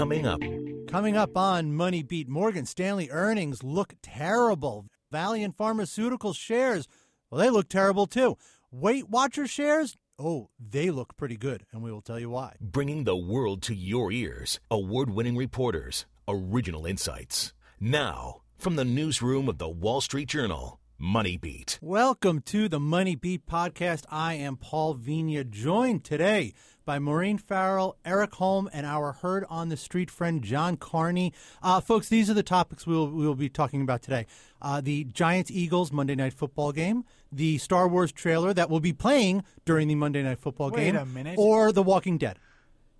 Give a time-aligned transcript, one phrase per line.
[0.00, 0.40] coming up.
[0.88, 4.86] Coming up on Money Beat, Morgan Stanley earnings look terrible.
[5.12, 6.88] Valeant Pharmaceutical shares,
[7.28, 8.38] well, they look terrible too.
[8.70, 12.56] Weight Watcher shares, oh, they look pretty good, and we will tell you why.
[12.62, 14.58] Bringing the world to your ears.
[14.70, 17.52] Award winning reporters, original insights.
[17.78, 21.78] Now, from the newsroom of the Wall Street Journal, Money Beat.
[21.80, 24.04] Welcome to the Money Beat podcast.
[24.10, 26.52] I am Paul Vigna, joined today
[26.84, 31.32] by Maureen Farrell, Erik Holm, and our Heard on the Street friend John Carney.
[31.62, 34.26] Uh, folks, these are the topics we'll, we'll be talking about today.
[34.60, 38.92] Uh, the Giants Eagles Monday Night Football game, the Star Wars trailer that will be
[38.92, 41.36] playing during the Monday Night Football Wait game, a minute.
[41.38, 42.38] or The Walking Dead.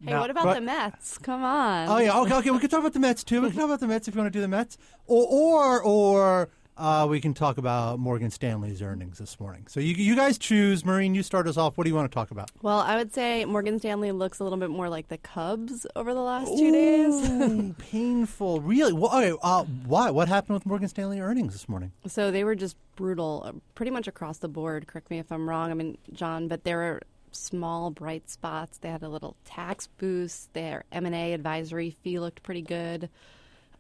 [0.03, 1.19] Hey, No, what about but- the Mets?
[1.19, 1.87] Come on.
[1.91, 2.51] Oh yeah, okay, okay.
[2.51, 3.43] We can talk about the Mets too.
[3.43, 5.83] We can talk about the Mets if you want to do the Mets, or or
[5.83, 6.49] or
[6.81, 9.67] uh, we can talk about Morgan Stanley's earnings this morning.
[9.69, 10.85] So you you guys choose.
[10.85, 11.77] Maureen, you start us off.
[11.77, 12.51] What do you want to talk about?
[12.63, 16.15] Well, I would say Morgan Stanley looks a little bit more like the Cubs over
[16.15, 17.31] the last two days.
[17.31, 18.63] Ooh, painful.
[18.63, 18.95] Really?
[18.95, 20.11] Well, okay, uh, why?
[20.11, 21.93] What happened with Morgan Stanley earnings this morning?
[22.07, 24.87] So they were just brutal, uh, pretty much across the board.
[24.87, 25.71] Correct me if I'm wrong.
[25.71, 28.79] I mean, John, but there were small bright spots.
[28.79, 30.53] They had a little tax boost.
[30.55, 33.11] Their M and A advisory fee looked pretty good.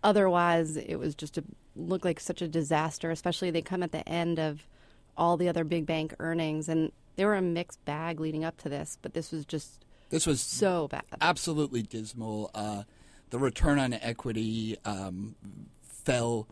[0.03, 1.45] Otherwise, it was just a
[1.77, 3.11] looked like such a disaster.
[3.11, 4.67] Especially they come at the end of
[5.17, 8.69] all the other big bank earnings, and they were a mixed bag leading up to
[8.69, 8.98] this.
[9.03, 11.05] But this was just This was so bad.
[11.20, 12.51] absolutely dismal.
[12.55, 12.84] Uh,
[13.31, 15.37] the return on equity um,
[15.83, 16.48] fell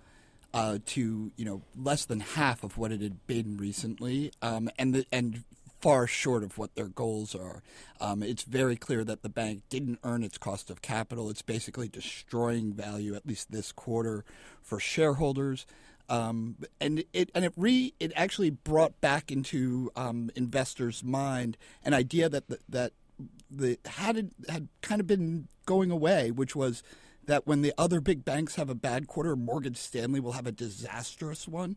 [0.54, 4.94] uh, to you know less than half of what it had been recently, um, and
[4.94, 5.44] the, and
[5.80, 7.62] far short of what their goals are.
[8.00, 11.30] Um, it's very clear that the bank didn't earn its cost of capital.
[11.30, 14.24] It's basically destroying value, at least this quarter,
[14.62, 15.66] for shareholders.
[16.08, 21.92] Um, and it and it re it actually brought back into um, investors' mind an
[21.92, 22.92] idea that the, that
[23.50, 26.82] the had had kind of been going away, which was
[27.26, 30.52] that when the other big banks have a bad quarter, Morgan Stanley will have a
[30.52, 31.76] disastrous one.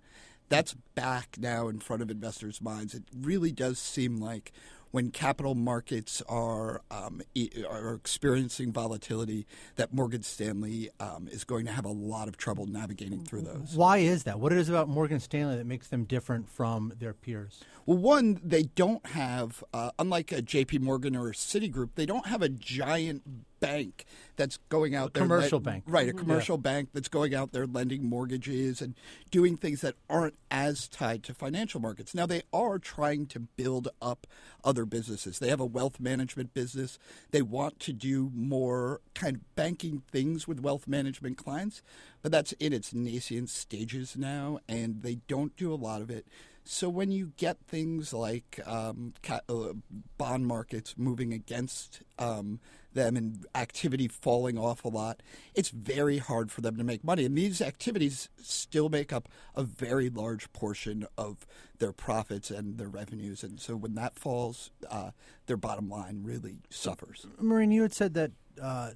[0.52, 2.94] That's back now in front of investors' minds.
[2.94, 4.52] It really does seem like
[4.92, 9.48] when capital markets are um, e- are experiencing volatility,
[9.78, 13.74] that Morgan Stanley um, is going to have a lot of trouble navigating through those.
[13.74, 14.40] Why is that?
[14.40, 17.62] What is it about Morgan Stanley that makes them different from their peers?
[17.86, 20.80] Well, one, they don't have, uh, unlike a J.P.
[20.80, 23.24] Morgan or a Citigroup, they don't have a giant
[23.62, 24.06] bank
[24.36, 25.24] that's going out there.
[25.24, 25.84] commercial lend- bank.
[25.88, 26.20] Right, a mm-hmm.
[26.20, 28.96] commercial bank that's going out there lending mortgages and
[29.30, 32.14] doing things that aren't as tied to financial markets.
[32.14, 34.28] Now, they are trying to build up
[34.66, 35.40] other businesses.
[35.40, 37.00] They have a wealth management business.
[37.30, 41.82] They want to do more kind of banking things with wealth management clients,
[42.22, 46.26] but that's in its nascent stages now, and they don't do a lot of it.
[46.64, 49.74] So when you get things like um, ca- uh,
[50.18, 52.60] bond markets moving against um,
[52.94, 55.24] them and activity falling off a lot,
[55.56, 57.26] it's very hard for them to make money.
[57.26, 61.46] And these activities still make up a very large portion of
[61.80, 63.44] their profits and their revenues.
[63.44, 65.12] And so when that falls, uh,
[65.48, 67.26] their bottom line really suffers.
[67.40, 68.92] Maureen, you had said that uh,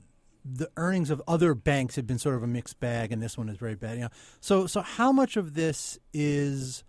[0.46, 3.50] the earnings of other banks have been sort of a mixed bag, and this one
[3.50, 3.96] is very bad.
[3.96, 4.10] You know,
[4.40, 6.84] so so how much of this is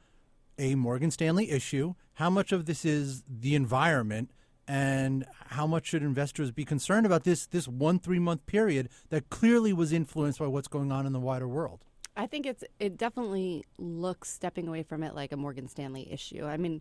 [0.59, 1.95] a Morgan Stanley issue?
[2.15, 4.31] How much of this is the environment?
[4.69, 9.31] And how much should investors be concerned about this this one three month period that
[9.31, 11.85] clearly was influenced by what's going on in the wider world?
[12.17, 16.45] I think it's it definitely looks stepping away from it like a Morgan Stanley issue.
[16.45, 16.81] I mean,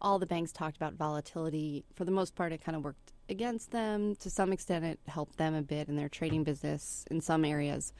[0.00, 1.84] all the banks talked about volatility.
[1.94, 4.14] For the most part, it kind of worked against them.
[4.16, 7.92] To some extent, it helped them a bit in their trading business in some areas,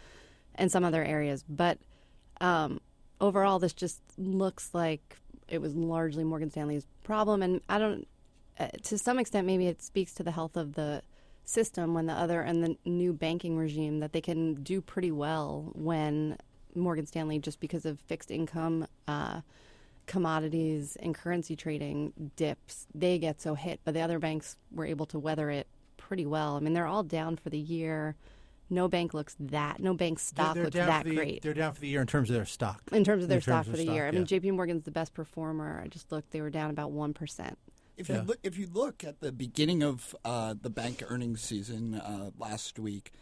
[0.55, 1.45] and some other areas.
[1.49, 1.79] But
[2.41, 2.81] um,
[3.21, 5.17] overall, this just looks like
[5.49, 7.43] it was largely Morgan Stanley's problem.
[7.43, 8.07] And I don't,
[8.59, 11.03] uh, to some extent, maybe it speaks to the health of the
[11.45, 15.71] system when the other and the new banking regime that they can do pretty well
[15.75, 16.37] when
[16.75, 19.41] Morgan Stanley, just because of fixed income, uh,
[20.07, 23.81] commodities, and currency trading dips, they get so hit.
[23.85, 25.67] But the other banks were able to weather it
[25.97, 26.57] pretty well.
[26.57, 28.15] I mean, they're all down for the year.
[28.69, 29.81] No bank looks that.
[29.81, 32.31] No bank stock they're, looks that the, great They're down for the year in terms
[32.31, 32.83] of their stock.
[32.93, 34.09] in terms of their in terms stock of for the stock, year.
[34.09, 34.51] I mean, J.P.
[34.51, 35.81] Morgan's the best performer.
[35.85, 37.59] I just looked; they were down about one percent.
[37.97, 38.17] If Yeah.
[38.17, 42.31] you look, if you look at the beginning of uh, the bank earnings season uh,
[42.39, 43.13] last week,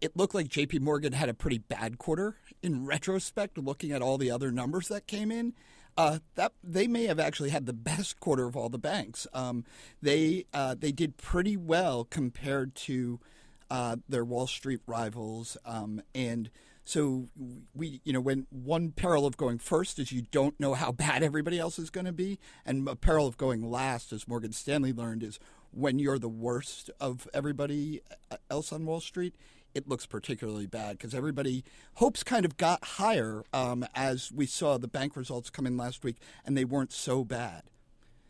[0.00, 0.80] it looked like J.P.
[0.80, 2.36] Morgan had a pretty bad quarter.
[2.62, 5.54] In retrospect, looking at all the other numbers that came in,
[5.96, 9.26] uh, that they may have actually had the best quarter of all the banks.
[9.32, 9.64] Um,
[10.02, 13.20] they uh, they did pretty well compared to
[13.70, 16.50] uh, their Wall Street rivals, um, and
[16.84, 17.26] so
[17.74, 21.22] we, you know, when one peril of going first is you don't know how bad
[21.22, 24.92] everybody else is going to be, and a peril of going last, as Morgan Stanley
[24.94, 25.38] learned, is
[25.70, 28.00] when you're the worst of everybody
[28.30, 29.34] uh, else on Wall Street.
[29.74, 31.62] it looks particularly bad because everybody
[31.96, 36.02] hopes kind of got higher um, as we saw the bank results come in last
[36.02, 37.64] week, and they weren't so bad.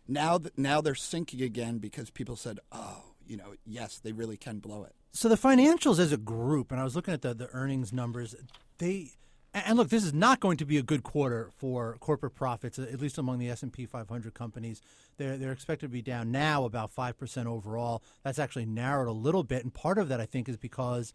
[0.09, 4.37] Now, th- now they're sinking again because people said, "Oh, you know, yes, they really
[4.37, 7.35] can blow it." So the financials as a group, and I was looking at the,
[7.35, 8.35] the earnings numbers,
[8.79, 9.11] they
[9.55, 13.01] and look, this is not going to be a good quarter for corporate profits, at
[13.01, 14.83] least among the S and P 500 companies.
[15.17, 18.03] They're they're expected to be down now about five percent overall.
[18.23, 21.13] That's actually narrowed a little bit, and part of that I think is because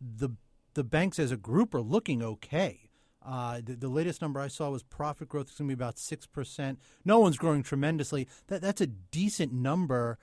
[0.00, 0.30] the
[0.74, 2.80] the banks as a group are looking okay.
[3.24, 5.98] Uh, the, the, latest number I saw was profit growth is going to be about
[5.98, 6.78] six percent.
[7.04, 8.28] No one's growing tremendously.
[8.48, 10.18] That that's a decent number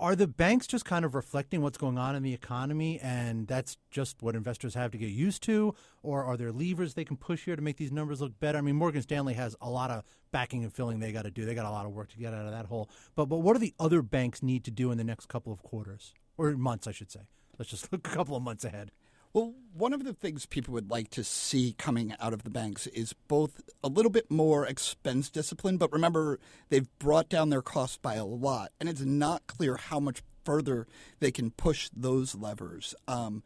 [0.00, 3.76] are the banks just kind of reflecting what's going on in the economy and that's
[3.90, 5.74] just what investors have to get used to?
[6.02, 8.58] Or are there levers they can push here to make these numbers look better?
[8.58, 11.44] I mean morgan stanley has a lot of backing and filling they got to do.
[11.44, 12.88] They got a lot of work to get out of that hole.
[13.14, 15.62] But but what do the other banks need to do in the next couple of
[15.62, 16.14] quarters?
[16.36, 17.28] Or months i should say.
[17.58, 18.92] Let's just look a couple of months ahead
[19.32, 22.86] well, one of the things people would like to see coming out of the banks
[22.88, 26.38] is both a little bit more expense discipline, but remember,
[26.68, 30.86] they've brought down their costs by a lot, and it's not clear how much further
[31.20, 32.94] they can push those levers.
[33.06, 33.42] Um,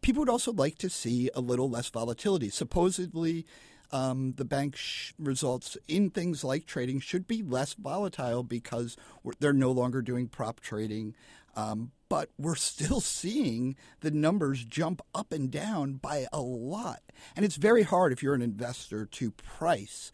[0.00, 2.48] people would also like to see a little less volatility.
[2.48, 3.44] Supposedly,
[3.92, 8.96] um, the bank sh- results in things like trading should be less volatile because
[9.38, 11.14] they're no longer doing prop trading.
[11.56, 17.02] Um, but we're still seeing the numbers jump up and down by a lot.
[17.34, 20.12] And it's very hard if you're an investor to price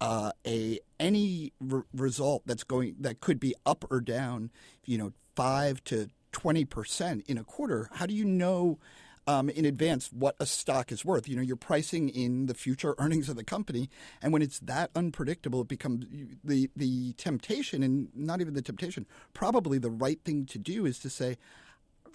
[0.00, 4.50] uh, a any re- result that's going that could be up or down,
[4.84, 7.88] you know, five to twenty percent in a quarter.
[7.92, 8.78] How do you know
[9.26, 11.28] um, in advance what a stock is worth.
[11.28, 13.88] You know, you're pricing in the future earnings of the company,
[14.20, 16.06] and when it's that unpredictable, it becomes
[16.42, 19.06] the the temptation, and not even the temptation.
[19.34, 21.36] Probably the right thing to do is to say.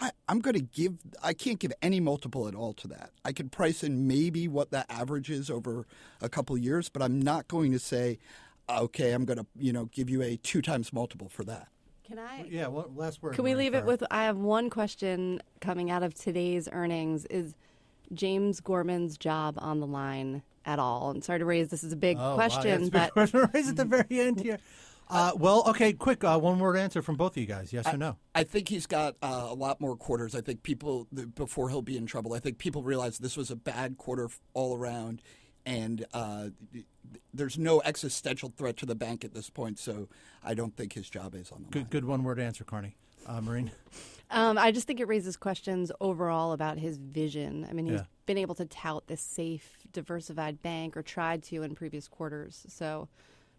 [0.00, 0.94] I, am going to give.
[1.24, 3.10] I can't give any multiple at all to that.
[3.24, 5.88] I can price in maybe what the average is over
[6.22, 8.20] a couple years, but I'm not going to say,
[8.70, 11.66] okay, I'm going to you know give you a two times multiple for that.
[12.08, 12.46] Can I?
[12.48, 12.68] Yeah.
[12.68, 13.34] Well, last word.
[13.34, 14.02] Can we leave it with?
[14.10, 17.26] I have one question coming out of today's earnings.
[17.26, 17.54] Is
[18.14, 21.10] James Gorman's job on the line at all?
[21.10, 23.76] And sorry to raise this is a big oh, question, wow, but question raise at
[23.76, 24.58] the very end here.
[25.10, 27.94] Uh, well, okay, quick uh, one word answer from both of you guys: yes I,
[27.94, 28.16] or no.
[28.34, 30.34] I think he's got uh, a lot more quarters.
[30.34, 32.34] I think people before he'll be in trouble.
[32.34, 35.22] I think people realize this was a bad quarter all around,
[35.68, 36.48] and uh,
[37.34, 39.78] there's no existential threat to the bank at this point.
[39.78, 40.08] So
[40.42, 41.88] I don't think his job is on the good, line.
[41.90, 42.96] Good one word answer, Carney.
[43.26, 43.70] Uh, Maureen?
[44.30, 47.66] Um, I just think it raises questions overall about his vision.
[47.68, 48.04] I mean, he's Yeah.
[48.24, 52.64] been able to tout this safe, diversified bank or tried to in previous quarters.
[52.68, 53.08] So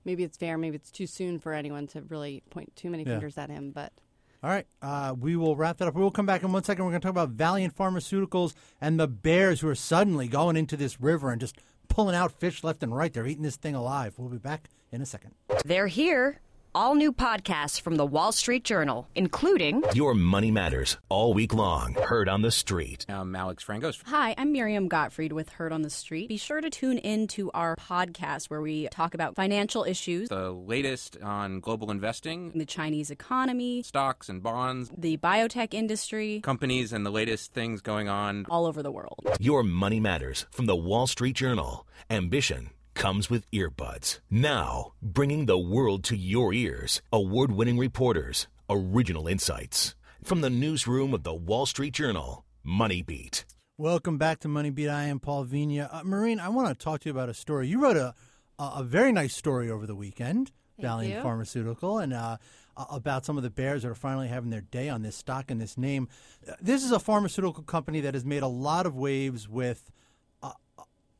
[0.03, 3.13] maybe it's fair, maybe it's too soon for anyone to really point too many Yeah.
[3.13, 3.69] fingers at him.
[3.71, 3.93] But
[4.41, 5.95] All right, uh, we will wrap that up.
[5.95, 6.85] We will come back in one second.
[6.85, 10.77] We're going to talk about Valeant Pharmaceuticals and the bears who are suddenly going into
[10.77, 11.57] this river and just
[11.89, 13.11] pulling out fish left and right.
[13.11, 14.13] They're eating this thing alive.
[14.17, 15.33] We'll be back in a second.
[15.65, 16.39] They're here.
[16.75, 21.95] All new podcasts from the Wall Street Journal, including Your money matters all week long.
[21.95, 23.07] Heard on the street.
[23.09, 23.99] I'm Alex Frangos.
[24.05, 26.27] Hi, I'm Miriam Gottfried with Heard on the Street.
[26.29, 30.51] Be sure to tune in to our podcast where we talk about financial issues, The
[30.51, 37.03] latest on global investing, the Chinese economy, stocks and bonds, the biotech industry, companies, and
[37.03, 38.45] the latest things going on.
[38.47, 39.25] all over the world.
[39.39, 41.87] Your money matters from the Wall Street Journal.
[42.11, 42.69] Ambition
[42.99, 44.19] comes with earbuds.
[44.29, 47.01] Now, bringing the world to your ears.
[47.13, 49.95] Award winning reporters, original insights.
[50.21, 53.45] From the newsroom of the Wall Street Journal, Money Beat.
[53.77, 54.89] Welcome back to Money Beat.
[54.89, 55.87] I am Paul Vigna.
[55.89, 57.69] Uh, Maureen, I want to talk to you about a story.
[57.69, 58.13] You wrote a,
[58.59, 61.21] a, a very nice story over the weekend, Thank Valeant you.
[61.21, 62.35] Pharmaceutical, and uh,
[62.75, 65.49] uh, about some of the bears that are finally having their day on this stock
[65.49, 66.09] and this name.
[66.45, 69.89] Uh, This is a pharmaceutical company that has made a lot of waves with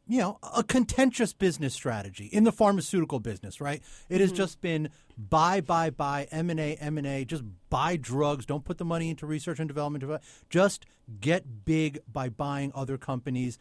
[0.10, 3.84] you know, a contentious business strategy in the pharmaceutical business, right?
[4.10, 7.26] It has just been buy, buy, buy, M and A, M and A.
[7.26, 8.48] Just buy drugs.
[8.48, 10.04] Don't put the money into research and development.
[10.50, 10.88] Just
[11.22, 13.60] get big by buying other companies.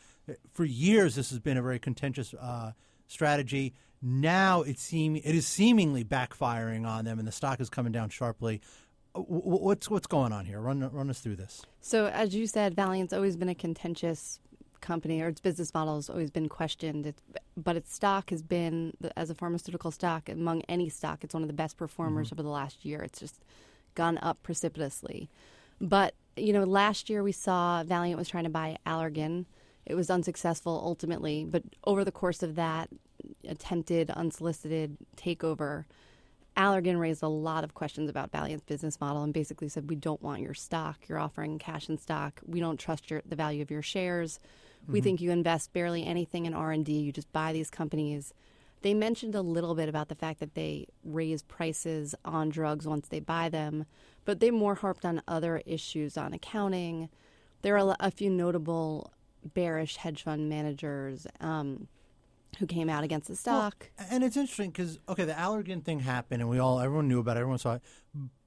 [0.55, 2.73] For years, this has been a very contentious uh,
[3.07, 3.75] strategy.
[4.00, 8.09] Now it seem it is seemingly backfiring on them, and the stock is coming down
[8.09, 8.62] sharply.
[9.14, 10.61] Uh, wh- wh- What's what's going on here?
[10.61, 11.62] Run run us through this.
[11.81, 14.40] So, as you said, Valeant's always been a contentious
[14.80, 17.06] company, or its business model has always been questioned.
[17.06, 17.23] It's,
[17.56, 21.49] but its stock has been, as a pharmaceutical stock, among any stock, it's one of
[21.49, 22.35] the best performers mm-hmm.
[22.35, 23.02] over the last year.
[23.02, 23.42] It's just
[23.94, 25.28] gone up precipitously.
[25.80, 29.47] But, you know, last year we saw Valeant was trying to buy Allergan.
[29.87, 32.90] It was unsuccessful ultimately, but over the course of that
[33.47, 35.85] attempted unsolicited takeover,
[36.56, 40.20] Allergan raised a lot of questions about Valeant's business model and basically said, "We don't
[40.20, 41.08] want your stock.
[41.08, 42.40] You're offering cash and stock.
[42.44, 44.40] We don't trust your the value of your shares.
[44.87, 46.92] We think you invest barely anything in R and D.
[46.92, 48.32] You just buy these companies."
[48.82, 53.08] They mentioned a little bit about the fact that they raise prices on drugs once
[53.08, 53.87] they buy them,
[54.25, 57.08] but they more harped on other issues on accounting.
[57.62, 59.12] There are a, a few notable
[59.54, 61.88] bearish hedge fund managers um,
[62.59, 63.90] who came out against the stock.
[64.11, 67.37] And it's interesting because okay, the Allergan thing happened, and we all everyone knew about
[67.37, 67.83] it, everyone saw it.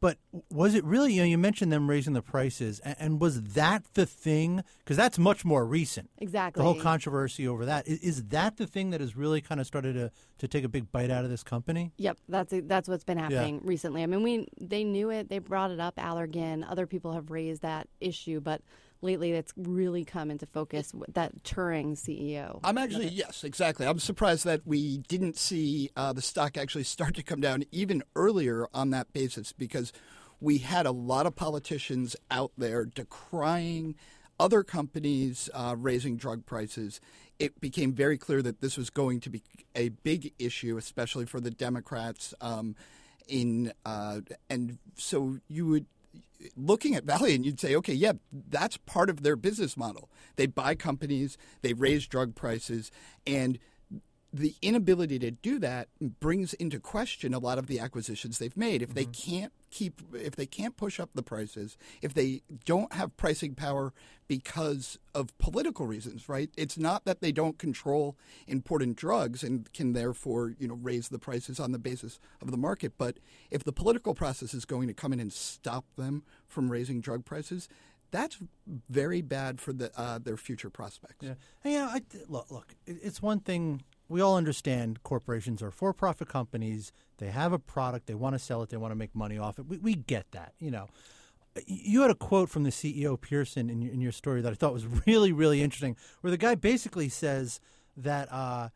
[0.01, 0.17] But
[0.49, 1.13] was it really?
[1.13, 4.63] You know, you mentioned them raising the prices, and, and was that the thing?
[4.79, 6.09] Because that's much more recent.
[6.17, 6.59] exactly.
[6.59, 9.67] The whole controversy over that is, is that the thing that has really kind of
[9.67, 11.93] started to to take a big bite out of this company?
[11.97, 14.03] Yep, that's that's what's been happening recently.
[14.03, 15.29] I mean, we they knew it.
[15.29, 15.95] They brought it up.
[15.97, 16.69] Allergan.
[16.69, 18.61] Other people have raised that issue, but
[19.01, 20.93] lately that's really come into focus.
[21.09, 22.59] That Turing CEO.
[22.63, 23.85] I'm actually yes, exactly.
[23.85, 28.03] I'm surprised that we didn't see uh, the stock actually start to come down even
[28.15, 29.91] earlier on that basis because
[30.39, 33.95] we had a lot of politicians out there decrying
[34.39, 36.99] other companies uh, raising drug prices.
[37.37, 39.43] It became very clear that this was going to be
[39.75, 42.33] a big issue, especially for the Democrats.
[42.41, 42.75] Um,
[43.27, 45.85] in uh, and so you would
[46.55, 50.09] looking at Valeant, you'd say, okay, yeah, that's part of their business model.
[50.35, 52.91] They buy companies, they raise drug prices,
[53.25, 53.59] and
[54.33, 58.81] the inability to do that brings into question a lot of the acquisitions they've made.
[58.81, 63.17] If they can't keep, if they can't push up the prices, if they don't have
[63.17, 63.93] pricing power
[64.29, 66.49] because of political reasons, right?
[66.55, 68.15] It's not that they don't control
[68.47, 72.57] important drugs and can therefore, you know, raise the prices on the basis of the
[72.57, 72.93] market.
[72.97, 73.17] But
[73.49, 77.25] if the political process is going to come in and stop them from raising drug
[77.25, 77.67] prices,
[78.11, 78.37] that's
[78.89, 81.15] very bad for the, uh, their future prospects.
[81.19, 81.33] Yeah,
[81.65, 85.01] know, I, look, look, it's one thing we all understand.
[85.03, 86.91] Corporations are for-profit companies.
[87.17, 88.07] They have a product.
[88.07, 88.69] They want to sell it.
[88.69, 89.67] They want to make money off it.
[89.67, 90.53] We, we get that.
[90.59, 90.87] You know,
[91.65, 94.55] you had a quote from the CEO Pearson in your, in your story that I
[94.55, 97.59] thought was really, really interesting, where the guy basically says
[97.97, 98.31] that.
[98.31, 98.69] Uh,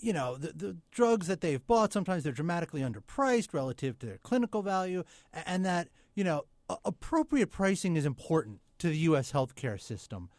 [0.00, 4.18] you know the, the drugs that they've bought sometimes they're dramatically underpriced relative to their
[4.18, 5.02] clinical value
[5.44, 6.44] and that you know
[6.84, 10.30] appropriate pricing is important to the US healthcare system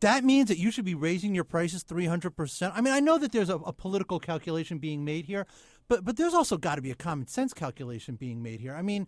[0.00, 2.72] that means that you should be raising your prices 300%.
[2.74, 5.46] I mean, I know that there's a, a political calculation being made here,
[5.88, 8.74] but but there's also got to be a common sense calculation being made here.
[8.74, 9.06] I mean,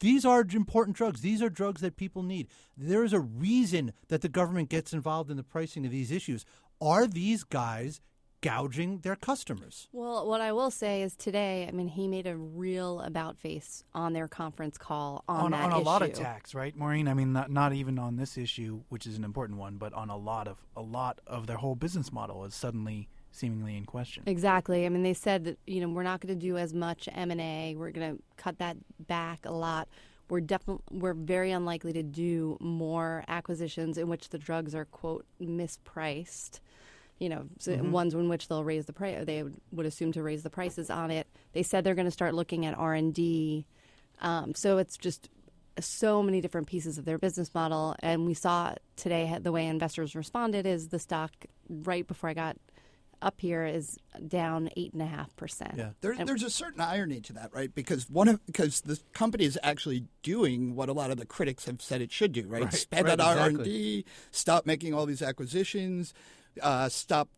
[0.00, 1.20] these are important drugs.
[1.20, 2.48] These are drugs that people need.
[2.76, 6.44] There is a reason that the government gets involved in the pricing of these issues.
[6.80, 8.00] Are these guys
[8.40, 9.88] gouging their customers?
[9.92, 13.84] Well, what I will say is today, I mean, he made a real about face
[13.94, 16.22] on their conference call on, on, that on a lot of issue.
[16.22, 17.08] tax, right, Maureen?
[17.08, 20.10] I mean, not not even on this issue, which is an important one, but on
[20.10, 24.22] a lot of a lot of their whole business model is suddenly seemingly in question.
[24.26, 24.86] Exactly.
[24.86, 27.30] I mean, they said that you know we're not going to do as much M
[27.30, 27.74] and A.
[27.76, 28.76] We're going to cut that
[29.06, 29.88] back a lot.
[30.30, 35.24] We're definitely we're very unlikely to do more acquisitions in which the drugs are quote
[35.40, 36.60] mispriced.
[37.18, 39.24] You know, so ones in which they'll raise the price.
[39.24, 41.26] They would, would assume to raise the prices on it.
[41.52, 43.66] They said they're going to start looking at R and D.
[44.20, 45.28] Um, so it's just
[45.80, 47.96] so many different pieces of their business model.
[48.00, 51.32] And we saw today the way investors responded is the stock
[51.68, 52.56] right before I got
[53.20, 53.98] up here is
[54.28, 55.74] down eight and a half percent.
[55.76, 55.90] Yeah.
[56.00, 57.74] There, there's a certain irony to that, right?
[57.74, 61.64] Because one of because the company is actually doing what a lot of the critics
[61.64, 62.64] have said it should do, right?
[62.64, 66.14] Right, Spend right, on R and D, stop making all these acquisitions,
[66.62, 67.28] uh, stop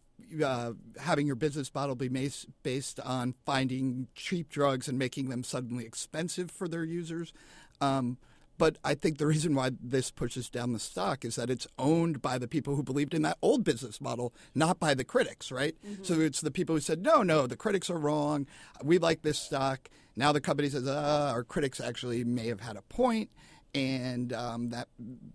[0.44, 5.42] uh, having your business model be mas- based on finding cheap drugs and making them
[5.42, 7.32] suddenly expensive for their users.
[7.80, 8.18] Um,
[8.58, 12.20] but I think the reason why this pushes down the stock is that it's owned
[12.20, 15.74] by the people who believed in that old business model, not by the critics, right?
[16.02, 18.46] So it's the people who said, no, no, the critics are wrong.
[18.82, 19.88] We like this stock.
[20.14, 23.30] Now the company says, uh, our critics actually may have had a point,
[23.74, 24.88] and um, that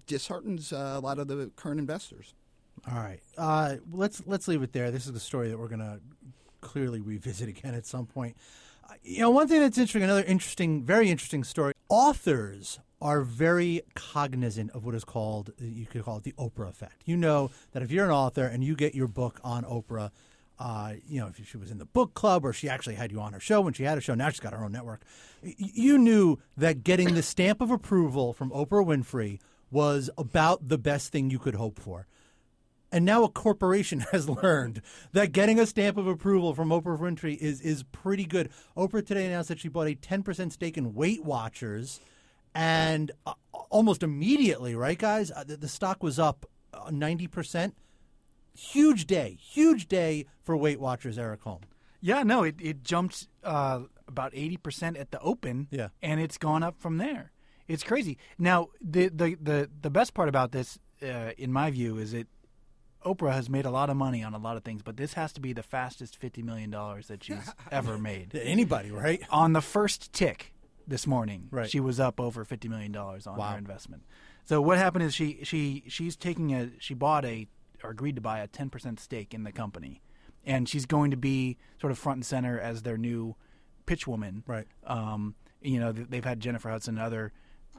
[0.06, 2.36] disheartens uh, a lot of the current investors.
[2.92, 4.92] All right, uh, let's let's leave it there.
[4.92, 6.00] This is the story that we're going to
[6.62, 8.38] clearly revisit again at some point.
[8.88, 11.74] Uh, you know, one thing that's interesting, another interesting, very interesting story.
[11.89, 17.04] Authors are very cognizant of what is called, you could call it the Oprah effect.
[17.06, 20.12] You know that if you're an author and you get your book on Oprah,
[20.58, 23.20] uh, you know, if she was in the book club or she actually had you
[23.20, 25.01] on her show when she had a show, now she's got her own network.
[25.44, 29.39] You knew that getting the stamp of approval from Oprah Winfrey
[29.70, 32.08] was about the best thing you could hope for.
[32.96, 37.36] And now a corporation has learned that getting a stamp of approval from Oprah Winfrey
[37.36, 38.50] is is pretty good.
[38.78, 42.00] Oprah today announced that she bought a 10% stake in Weight Watchers,
[42.54, 43.34] and uh,
[43.70, 47.74] almost immediately, right, guys, uh, the, the stock was up uh, 90%.
[48.58, 51.64] Huge day, huge day for Weight Watchers, Erik Holm.
[52.00, 55.90] Yeah, no, it, it jumped uh, about 80% at the open, Yeah.
[56.02, 57.34] and it's gone up from there.
[57.68, 58.18] It's crazy.
[58.40, 62.28] Now, the, the, the, the best part about this, uh, in my view, is it
[63.05, 65.31] Oprah has made a lot of money on a lot of things, but this has
[65.33, 68.35] to be the fastest $50 million that she's ever made.
[68.35, 69.21] Anybody, right?
[69.29, 70.53] On the first tick
[70.88, 71.69] this morning, Right.
[71.69, 73.51] she was up over $50 million on Wow.
[73.51, 74.03] her investment.
[74.43, 77.47] So what happened is she, she she's taking a she bought a
[77.83, 80.01] or agreed to buy a 10% stake in the company.
[80.43, 83.35] And she's going to be sort of front and center as their new
[83.88, 84.43] pitch woman.
[84.45, 84.67] Right.
[84.85, 87.33] Um, you know, they've had Jennifer Hudson and other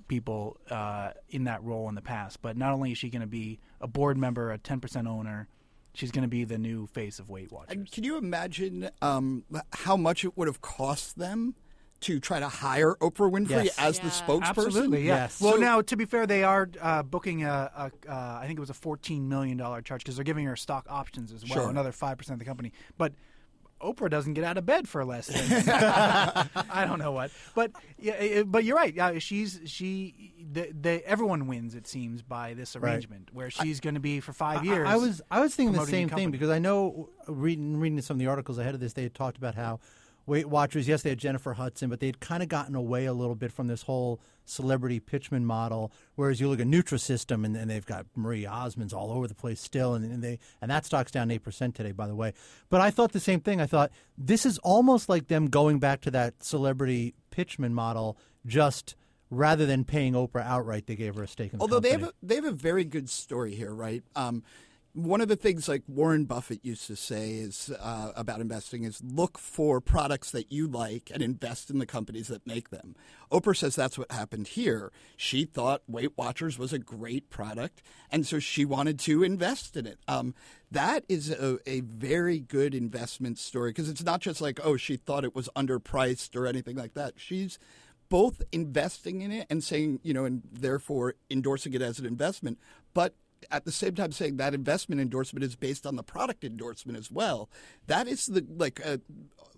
[0.09, 2.41] people uh, in that role in the past.
[2.43, 5.49] But not only is she going to be a board member, a 10% owner,
[5.95, 7.73] she's going to be the new face of Weight Watchers.
[7.77, 11.55] And can you imagine um, how much it would have cost them
[11.99, 13.79] to try to hire Oprah Winfrey Yes.
[13.79, 14.43] as the spokesperson?
[14.67, 15.15] Absolutely, yeah.
[15.17, 15.41] Yes.
[15.41, 17.49] Well, So- now to be fair, they are uh, booking a,
[18.07, 20.57] a uh, I think it was a fourteen million dollar charge because they're giving her
[20.57, 21.71] stock options as well, Sure.
[21.71, 22.73] another five percent of the company.
[22.99, 23.15] But
[23.87, 25.69] Oprah doesn't get out of bed for less than
[26.71, 27.31] I don't know what.
[27.55, 28.93] But yeah, eh, but you're right.
[28.95, 30.33] Yeah, she's she.
[30.53, 32.91] The, the, everyone wins, it seems, by this Right.
[32.93, 34.89] arrangement where she's going to be for five I- years.
[34.89, 38.19] I, was I was thinking the same thing because I know reading reading some of
[38.19, 39.81] the articles ahead of this, they had talked about how
[40.27, 43.37] Weight Watchers, yes, they had Jennifer Hudson, but they'd kind of gotten away a little
[43.37, 45.93] bit from this whole celebrity pitchman model.
[46.17, 49.61] Whereas you look at Nutrisystem, and, and they've got Marie Osmonds all over the place
[49.61, 52.33] still, and, and they and that stock's down eight percent today, by the way.
[52.69, 53.61] But I thought the same thing.
[53.61, 58.97] I thought this is almost like them going back to that celebrity pitchman model, just.
[59.29, 62.05] Rather than paying Oprah outright, they gave her a stake in the Although they company.
[62.05, 64.05] have a, they have a very good story here, right?
[64.15, 64.45] Um,
[64.97, 69.03] one of the things like Warren Buffett used to say is uh, about investing is
[69.05, 72.97] look for products that you like and invest in the companies that make them.
[73.31, 74.91] Oprah says that's what happened here.
[75.15, 79.87] She thought Weight Watchers was a great product, and so she wanted to invest in
[79.87, 79.99] it.
[80.09, 80.35] Um,
[80.71, 84.97] that is a, a very good investment story because it's not just like oh she
[84.97, 87.15] thought it was underpriced or anything like that.
[87.17, 87.59] She's
[88.09, 92.59] both investing in it and saying, you know, and therefore endorsing it as an investment,
[92.95, 93.15] but
[93.51, 97.11] at the same time saying that investment endorsement is based on the product endorsement as
[97.11, 97.49] well.
[97.87, 98.99] That is the like uh,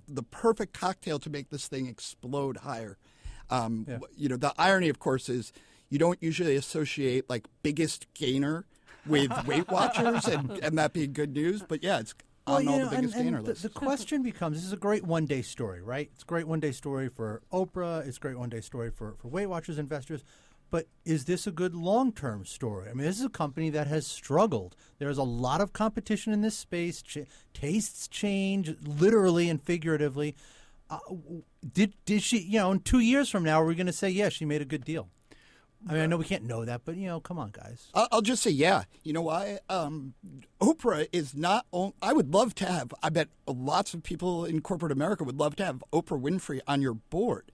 [0.07, 2.99] the perfect cocktail to make this thing explode higher.
[3.51, 5.53] Um, w- You know, the irony, of course, is
[5.91, 8.67] you don't usually associate like biggest gainer
[9.07, 12.15] with Weight Watchers and, and that being good news, but yeah, it's
[12.47, 13.63] on you all know, the biggest and, and gainer the, lists.
[13.63, 16.11] the question becomes: This is a great one-day story, right?
[16.15, 18.07] It's a great one-day story for Oprah.
[18.07, 20.25] It's a great one-day story for for Weight Watchers investors.
[20.71, 22.91] But is this a good long-term story?
[22.91, 24.77] I mean, this is a company that has struggled.
[24.99, 27.01] There's a lot of competition in this space.
[27.01, 30.35] Ch- tastes change, literally and figuratively.
[30.91, 30.99] Uh,
[31.73, 32.39] did did she?
[32.39, 34.63] You know, in two years from now, are we going to say, yeah, she made
[34.63, 35.09] a good deal?
[35.89, 37.89] I mean, I know we can't know that, but you know, come on, guys.
[37.95, 38.85] I'll I'll just say, yeah.
[39.05, 39.61] You know why?
[39.69, 40.15] Um,
[40.61, 41.67] Oprah is not.
[41.73, 42.93] On, I would love to have.
[43.03, 46.83] I bet lots of people in corporate America would love to have Oprah Winfrey on
[46.83, 47.53] your board.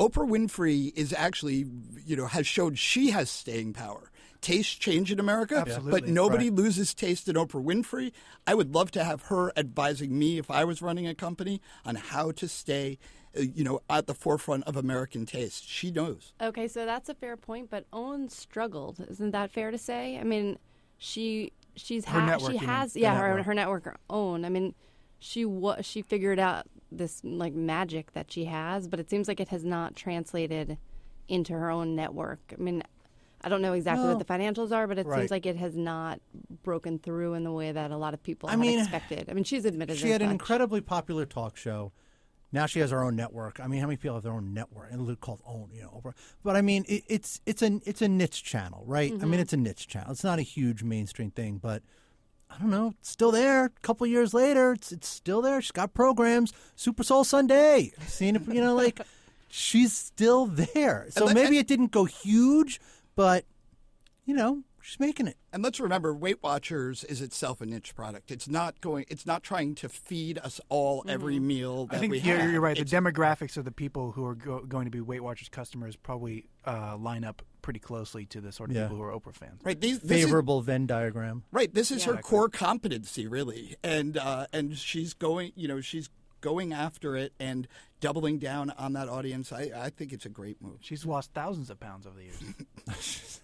[0.00, 1.66] Oprah Winfrey is actually,
[2.04, 4.10] you know, has showed she has staying power.
[4.40, 6.58] Tastes change in America, but nobody Right.
[6.58, 8.12] loses taste in Oprah Winfrey.
[8.46, 11.94] I would love to have her advising me if I was running a company on
[11.94, 12.98] how to stay,
[13.36, 15.66] uh, you know, at the forefront of American taste.
[15.66, 16.34] She knows.
[16.42, 19.00] Okay, so that's a fair point, but OWN struggled.
[19.08, 20.18] Isn't that fair to say?
[20.18, 20.58] I mean,
[20.98, 23.46] she she's ha- network, she you mean, has yeah her network.
[23.46, 24.44] her network own.
[24.44, 24.74] I mean,
[25.18, 26.66] she wa- she figured out
[26.98, 30.78] this like magic that she has, but it seems like it has not translated
[31.28, 32.40] into her own network.
[32.52, 32.82] I mean,
[33.42, 35.18] I don't know exactly Well, what the financials are, but it right.
[35.18, 36.20] seems like it has not
[36.62, 39.28] broken through in the way that a lot of people I had mean, expected.
[39.28, 41.92] I mean, she's admitted She had an incredibly popular talk show.
[42.52, 43.58] Now she has her own network.
[43.60, 44.92] I mean, how many people have their own network?
[44.92, 46.00] And called own, you know.
[46.02, 46.14] Oprah.
[46.44, 49.10] But I mean, it, it's it's a it's a niche channel, right?
[49.10, 49.40] I mean, mm-hmm.
[49.40, 50.12] it's a niche channel.
[50.12, 51.82] It's not a huge mainstream thing, but
[52.54, 52.94] I don't know.
[53.00, 53.64] It's still there.
[53.64, 55.60] A couple years later, it's it's still there.
[55.60, 56.52] She's got programs.
[56.76, 57.92] Super Soul Sunday.
[58.06, 59.00] Seen it, you know, like
[59.48, 61.06] she's still there.
[61.10, 62.80] So maybe it didn't go huge,
[63.16, 63.44] but
[64.24, 65.36] you know, she's making it.
[65.52, 68.30] And let's remember, Weight Watchers is itself a niche product.
[68.30, 69.06] It's not going.
[69.08, 72.50] It's not trying to feed us all every meal that I think we you're, have.
[72.52, 72.76] you're right.
[72.76, 76.48] The demographics of the people who are go- going to be Weight Watchers customers probably
[76.66, 78.82] uh, line up pretty closely to the sort of Yeah.
[78.84, 79.60] people who are Oprah fans.
[79.64, 79.80] right.
[79.80, 81.44] These, this is- Favorable Venn diagram.
[81.50, 81.72] right.
[81.72, 82.20] This is her Yeah.
[82.20, 85.52] core competency, really, and uh, and she's going.
[85.56, 87.66] You know, she's going after it and
[88.00, 89.50] doubling down on that audience.
[89.50, 90.76] I, I think it's a great move.
[90.82, 93.40] She's lost thousands of pounds over the years.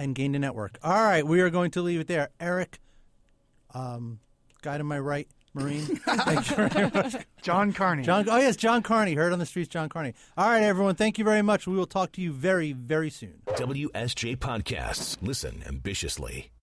[0.00, 0.78] and gained a network.
[0.82, 2.30] All right, we are going to leave it there.
[2.40, 2.80] Erik,
[3.74, 4.18] um,
[4.62, 5.82] guy to my right, Maureen.
[6.06, 7.16] Thank you very much.
[7.42, 8.02] John Carney.
[8.02, 9.14] John, oh, yes, John Carney.
[9.14, 10.14] Heard on the streets, John Carney.
[10.38, 11.66] All right, everyone, thank you very much.
[11.66, 13.42] We will talk to you very, very soon.
[13.48, 15.18] WSJ Podcasts.
[15.20, 16.50] Listen ambitiously.